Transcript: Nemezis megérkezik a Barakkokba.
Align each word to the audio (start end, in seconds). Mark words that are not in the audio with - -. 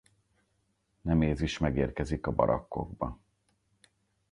Nemezis 1.01 1.57
megérkezik 1.57 2.27
a 2.27 2.31
Barakkokba. 2.31 3.19